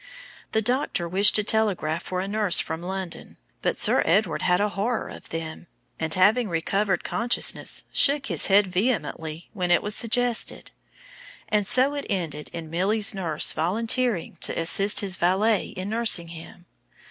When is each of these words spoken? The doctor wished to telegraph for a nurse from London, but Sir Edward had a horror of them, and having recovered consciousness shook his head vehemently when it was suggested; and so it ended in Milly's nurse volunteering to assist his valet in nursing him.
The 0.53 0.63
doctor 0.63 1.07
wished 1.07 1.35
to 1.35 1.43
telegraph 1.43 2.01
for 2.01 2.21
a 2.21 2.27
nurse 2.27 2.59
from 2.59 2.81
London, 2.81 3.37
but 3.61 3.75
Sir 3.75 4.01
Edward 4.03 4.41
had 4.41 4.59
a 4.59 4.69
horror 4.69 5.09
of 5.09 5.29
them, 5.29 5.67
and 5.99 6.11
having 6.15 6.49
recovered 6.49 7.03
consciousness 7.03 7.83
shook 7.93 8.25
his 8.25 8.47
head 8.47 8.65
vehemently 8.65 9.51
when 9.53 9.69
it 9.69 9.83
was 9.83 9.93
suggested; 9.93 10.71
and 11.49 11.67
so 11.67 11.93
it 11.93 12.07
ended 12.09 12.49
in 12.51 12.71
Milly's 12.71 13.13
nurse 13.13 13.53
volunteering 13.53 14.37
to 14.41 14.59
assist 14.59 15.01
his 15.01 15.17
valet 15.17 15.67
in 15.67 15.91
nursing 15.91 16.29
him. 16.29 16.65